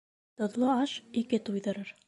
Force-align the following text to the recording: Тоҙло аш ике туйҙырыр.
Тоҙло 0.41 0.71
аш 0.85 0.95
ике 1.23 1.43
туйҙырыр. 1.51 1.97